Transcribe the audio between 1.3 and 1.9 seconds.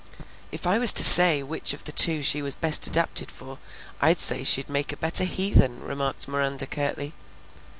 which of